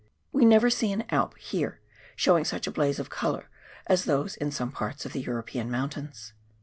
[0.31, 1.79] We never see an Alp, here,
[2.15, 3.51] showing such a blaze of colour
[3.85, 6.33] as those in some parts of the European mountains.